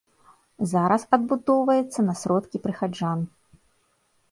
[0.71, 3.19] Зараз адбудоўваецца на сродкі прыхаджан.